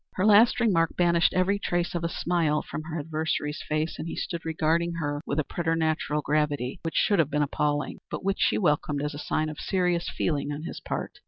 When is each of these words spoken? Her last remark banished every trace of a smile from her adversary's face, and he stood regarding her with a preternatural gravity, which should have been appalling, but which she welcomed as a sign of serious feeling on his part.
Her 0.15 0.25
last 0.25 0.59
remark 0.59 0.95
banished 0.97 1.31
every 1.31 1.59
trace 1.59 1.93
of 1.93 2.03
a 2.03 2.09
smile 2.09 2.63
from 2.63 2.81
her 2.85 2.99
adversary's 2.99 3.61
face, 3.61 3.99
and 3.99 4.07
he 4.07 4.15
stood 4.15 4.43
regarding 4.45 4.93
her 4.95 5.21
with 5.27 5.37
a 5.37 5.43
preternatural 5.43 6.23
gravity, 6.23 6.79
which 6.81 6.95
should 6.95 7.19
have 7.19 7.29
been 7.29 7.43
appalling, 7.43 7.99
but 8.09 8.25
which 8.25 8.39
she 8.39 8.57
welcomed 8.57 9.03
as 9.03 9.13
a 9.13 9.19
sign 9.19 9.47
of 9.47 9.59
serious 9.59 10.09
feeling 10.09 10.51
on 10.51 10.63
his 10.63 10.79
part. 10.79 11.19